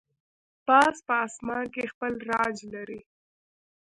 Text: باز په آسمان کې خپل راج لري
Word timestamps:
باز 0.67 0.95
په 1.07 1.13
آسمان 1.25 1.65
کې 1.73 1.91
خپل 1.93 2.13
راج 2.29 2.57
لري 2.73 2.99